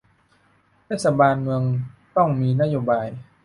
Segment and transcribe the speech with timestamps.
[0.85, 1.63] เทศบาลเมือง
[2.17, 3.07] ต้องมีนโยบาย